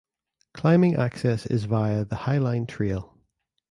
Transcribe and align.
Climbing 0.55 0.95
access 0.95 1.45
is 1.45 1.65
via 1.65 2.03
the 2.05 2.15
Highline 2.15 2.67
Trail. 2.67 3.15